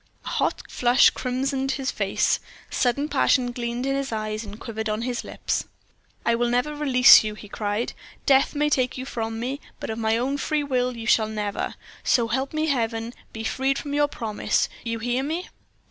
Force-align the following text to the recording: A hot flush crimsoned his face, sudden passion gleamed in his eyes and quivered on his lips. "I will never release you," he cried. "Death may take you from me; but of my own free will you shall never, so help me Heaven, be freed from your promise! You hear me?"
A 0.25 0.29
hot 0.29 0.63
flush 0.67 1.11
crimsoned 1.11 1.73
his 1.73 1.91
face, 1.91 2.39
sudden 2.71 3.07
passion 3.07 3.51
gleamed 3.51 3.85
in 3.85 3.95
his 3.95 4.11
eyes 4.11 4.43
and 4.43 4.59
quivered 4.59 4.89
on 4.89 5.03
his 5.03 5.23
lips. 5.23 5.65
"I 6.25 6.33
will 6.33 6.49
never 6.49 6.73
release 6.73 7.23
you," 7.23 7.35
he 7.35 7.47
cried. 7.47 7.93
"Death 8.25 8.55
may 8.55 8.67
take 8.71 8.97
you 8.97 9.05
from 9.05 9.39
me; 9.39 9.61
but 9.79 9.91
of 9.91 9.99
my 9.99 10.17
own 10.17 10.39
free 10.39 10.63
will 10.63 10.97
you 10.97 11.05
shall 11.05 11.29
never, 11.29 11.75
so 12.03 12.29
help 12.29 12.51
me 12.51 12.65
Heaven, 12.65 13.13
be 13.31 13.43
freed 13.43 13.77
from 13.77 13.93
your 13.93 14.07
promise! 14.07 14.67
You 14.83 14.97
hear 14.97 15.21
me?" 15.21 15.49